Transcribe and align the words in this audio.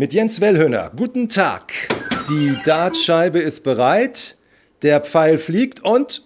mit 0.00 0.14
Jens 0.14 0.40
Wellhöhner. 0.40 0.90
Guten 0.96 1.28
Tag. 1.28 1.74
Die 2.30 2.56
Dartscheibe 2.64 3.38
ist 3.38 3.64
bereit, 3.64 4.38
der 4.80 5.02
Pfeil 5.02 5.36
fliegt 5.36 5.84
und 5.84 6.22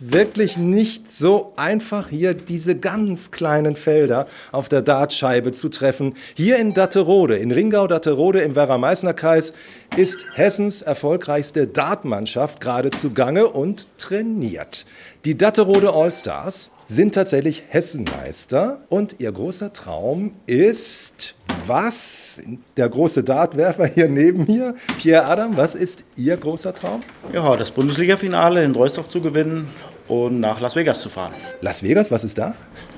wirklich 0.00 0.58
nicht 0.58 1.10
so 1.10 1.54
einfach, 1.56 2.10
hier 2.10 2.34
diese 2.34 2.76
ganz 2.76 3.30
kleinen 3.30 3.74
Felder 3.74 4.26
auf 4.52 4.68
der 4.68 4.82
Dartscheibe 4.82 5.52
zu 5.52 5.70
treffen. 5.70 6.12
Hier 6.34 6.58
in 6.58 6.74
Datterode, 6.74 7.36
in 7.36 7.52
Ringau-Datterode 7.52 8.40
im 8.40 8.54
Werra-Meißner-Kreis, 8.54 9.54
ist 9.96 10.26
Hessens 10.34 10.82
erfolgreichste 10.82 11.68
Dartmannschaft 11.68 12.60
gerade 12.60 12.90
zugange 12.90 13.48
und 13.48 13.88
trainiert. 13.96 14.84
Die 15.24 15.38
Datterode 15.38 15.94
Allstars 15.94 16.70
sind 16.84 17.14
tatsächlich 17.14 17.64
Hessenmeister 17.68 18.82
und 18.90 19.16
ihr 19.20 19.32
großer 19.32 19.72
Traum 19.72 20.34
ist 20.46 21.34
was? 21.68 22.40
Der 22.76 22.88
große 22.88 23.22
Dartwerfer 23.22 23.86
hier 23.86 24.08
neben 24.08 24.44
mir, 24.44 24.74
Pierre 24.98 25.26
Adam, 25.26 25.56
was 25.56 25.74
ist 25.74 26.04
Ihr 26.16 26.36
großer 26.36 26.74
Traum? 26.74 27.00
Ja, 27.32 27.56
das 27.56 27.70
Bundesliga-Finale 27.70 28.64
in 28.64 28.74
Reusdorf 28.74 29.08
zu 29.08 29.20
gewinnen 29.20 29.68
und 30.08 30.40
nach 30.40 30.60
Las 30.60 30.74
Vegas 30.74 31.00
zu 31.00 31.08
fahren. 31.08 31.32
Las 31.60 31.82
Vegas, 31.82 32.10
was 32.10 32.24
ist 32.24 32.38
da? 32.38 32.54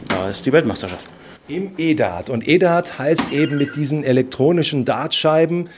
Da 0.09 0.29
ist 0.29 0.47
die 0.47 0.53
Weltmeisterschaft. 0.53 1.09
Im 1.49 1.73
E-Dart. 1.77 2.31
Und 2.31 2.47
E-Dart 2.47 2.99
heißt 2.99 3.33
eben 3.33 3.59
mit 3.59 3.75
diesen 3.75 4.05
elektronischen 4.05 4.85
Dartscheiben, 4.85 5.69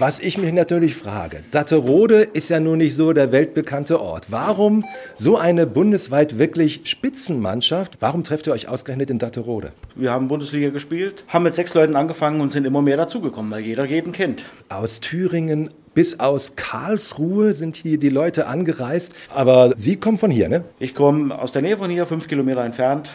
was 0.00 0.18
ich 0.18 0.38
mich 0.38 0.54
natürlich 0.54 0.94
frage, 0.94 1.44
Datterode 1.50 2.22
ist 2.22 2.48
ja 2.48 2.58
nun 2.58 2.78
nicht 2.78 2.94
so 2.94 3.12
der 3.12 3.32
weltbekannte 3.32 4.00
Ort. 4.00 4.28
Warum 4.30 4.82
so 5.14 5.36
eine 5.36 5.66
bundesweit 5.66 6.38
wirklich 6.38 6.80
Spitzenmannschaft? 6.84 7.98
Warum 8.00 8.24
trefft 8.24 8.46
ihr 8.46 8.54
euch 8.54 8.66
ausgerechnet 8.66 9.10
in 9.10 9.18
Datterode? 9.18 9.72
Wir 9.94 10.10
haben 10.10 10.26
Bundesliga 10.26 10.70
gespielt, 10.70 11.24
haben 11.28 11.42
mit 11.42 11.54
sechs 11.54 11.74
Leuten 11.74 11.96
angefangen 11.96 12.40
und 12.40 12.50
sind 12.50 12.64
immer 12.64 12.80
mehr 12.80 12.96
dazugekommen, 12.96 13.50
weil 13.50 13.60
jeder 13.60 13.84
jeden 13.84 14.12
kennt. 14.12 14.46
Aus 14.70 15.00
Thüringen 15.00 15.68
bis 15.92 16.18
aus 16.18 16.56
Karlsruhe 16.56 17.52
sind 17.52 17.76
hier 17.76 17.98
die 17.98 18.08
Leute 18.08 18.46
angereist. 18.46 19.12
Aber 19.34 19.74
Sie 19.76 19.96
kommen 19.96 20.16
von 20.16 20.30
hier, 20.30 20.48
ne? 20.48 20.64
Ich 20.78 20.94
komme 20.94 21.38
aus 21.38 21.52
der 21.52 21.60
Nähe 21.60 21.76
von 21.76 21.90
hier, 21.90 22.06
fünf 22.06 22.26
Kilometer 22.26 22.64
entfernt. 22.64 23.12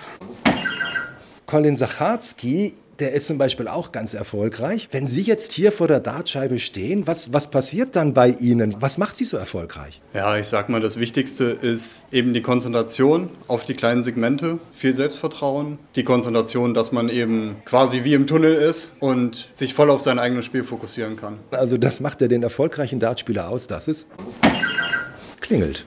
Colin 1.48 1.76
Sacharski 1.76 2.76
der 3.00 3.14
ist 3.14 3.28
zum 3.28 3.38
Beispiel 3.38 3.68
auch 3.68 3.92
ganz 3.92 4.14
erfolgreich. 4.14 4.88
Wenn 4.92 5.08
Sie 5.08 5.22
jetzt 5.22 5.52
hier 5.52 5.72
vor 5.72 5.88
der 5.88 6.00
Dartscheibe 6.00 6.60
stehen, 6.60 7.08
was, 7.08 7.34
was 7.34 7.50
passiert 7.50 7.96
dann 7.96 8.14
bei 8.14 8.30
Ihnen? 8.30 8.76
Was 8.80 8.98
macht 8.98 9.18
Sie 9.18 9.26
so 9.26 9.38
erfolgreich? 9.38 10.02
Ja, 10.14 10.38
ich 10.38 10.48
sag 10.48 10.70
mal, 10.70 10.80
das 10.80 10.98
Wichtigste 10.98 11.46
ist 11.46 12.08
eben 12.12 12.34
die 12.34 12.42
Konzentration 12.42 13.30
auf 13.48 13.66
die 13.66 13.74
kleinen 13.74 14.04
Segmente, 14.04 14.60
viel 14.72 14.94
Selbstvertrauen, 14.94 15.78
die 15.96 16.04
Konzentration, 16.04 16.74
dass 16.74 16.92
man 16.92 17.10
eben 17.10 17.58
quasi 17.66 18.04
wie 18.04 18.14
im 18.14 18.28
Tunnel 18.28 18.54
ist 18.54 18.92
und 19.00 19.50
sich 19.54 19.74
voll 19.74 19.90
auf 19.90 20.02
sein 20.02 20.20
eigenes 20.20 20.46
Spiel 20.46 20.64
fokussieren 20.64 21.18
kann. 21.18 21.40
Also 21.52 21.78
das 21.78 22.00
macht 22.00 22.22
ja 22.22 22.28
den 22.28 22.44
erfolgreichen 22.44 23.00
Dartspieler 23.00 23.50
aus, 23.50 23.68
dass 23.68 23.88
es 23.88 24.08
klingelt. 25.42 25.86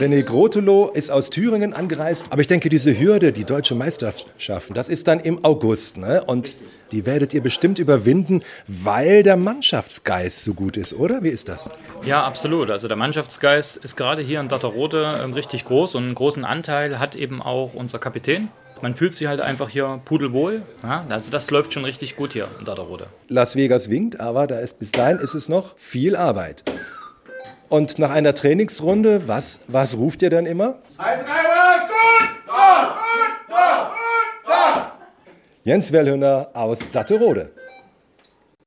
René 0.00 0.24
Grotelo 0.24 0.90
ist 0.92 1.08
aus 1.10 1.30
Thüringen 1.30 1.72
angereist. 1.72 2.26
Aber 2.30 2.40
ich 2.40 2.48
denke, 2.48 2.68
diese 2.68 2.98
Hürde, 2.98 3.32
die 3.32 3.44
deutsche 3.44 3.76
Meisterschaften, 3.76 4.74
das 4.74 4.88
ist 4.88 5.06
dann 5.06 5.20
im 5.20 5.44
August. 5.44 5.98
Ne? 5.98 6.22
Und 6.26 6.54
die 6.90 7.06
werdet 7.06 7.32
ihr 7.32 7.40
bestimmt 7.40 7.78
überwinden, 7.78 8.42
weil 8.66 9.22
der 9.22 9.36
Mannschaftsgeist 9.36 10.42
so 10.42 10.52
gut 10.52 10.76
ist, 10.76 10.94
oder? 10.94 11.22
Wie 11.22 11.28
ist 11.28 11.48
das? 11.48 11.68
Ja, 12.04 12.24
absolut. 12.24 12.72
Also 12.72 12.88
der 12.88 12.96
Mannschaftsgeist 12.96 13.76
ist 13.76 13.96
gerade 13.96 14.20
hier 14.20 14.40
in 14.40 14.48
Datterode 14.48 15.20
ähm, 15.22 15.32
richtig 15.32 15.64
groß 15.64 15.94
und 15.94 16.02
einen 16.02 16.14
großen 16.16 16.44
Anteil 16.44 16.98
hat 16.98 17.14
eben 17.14 17.40
auch 17.40 17.72
unser 17.74 18.00
Kapitän. 18.00 18.48
Man 18.82 18.96
fühlt 18.96 19.14
sich 19.14 19.28
halt 19.28 19.40
einfach 19.40 19.68
hier 19.68 20.00
pudelwohl. 20.04 20.62
Ja, 20.82 21.06
also 21.08 21.30
das 21.30 21.50
läuft 21.52 21.72
schon 21.72 21.84
richtig 21.84 22.16
gut 22.16 22.32
hier 22.32 22.48
in 22.58 22.64
Datterode. 22.64 23.06
Las 23.28 23.54
Vegas 23.54 23.88
winkt, 23.90 24.18
aber 24.18 24.48
da 24.48 24.58
ist, 24.58 24.80
bis 24.80 24.90
dahin 24.90 25.18
ist 25.18 25.34
es 25.34 25.48
noch 25.48 25.78
viel 25.78 26.16
Arbeit. 26.16 26.64
Und 27.68 27.98
nach 27.98 28.10
einer 28.10 28.34
Trainingsrunde, 28.34 29.26
was, 29.26 29.60
was 29.68 29.96
ruft 29.96 30.22
ihr 30.22 30.30
dann 30.30 30.46
immer? 30.46 30.78
Ein 30.98 31.24
Treiber 31.24 31.76
ist 31.76 31.88
gut! 31.88 32.28
Gut, 32.46 32.94
dort, 33.48 33.90
gut, 33.90 34.46
dort. 34.46 34.92
Jens 35.64 35.92
Wellhöhner 35.92 36.50
aus 36.52 36.90
Datterode. 36.90 37.50